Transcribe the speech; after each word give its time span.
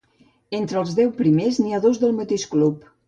Entre 0.59 0.79
els 0.81 0.95
deu 0.99 1.11
primers 1.19 1.59
n'hi 1.65 1.75
ha 1.79 1.83
dos 1.85 2.01
del 2.05 2.17
mateix 2.23 2.47
club. 2.55 2.91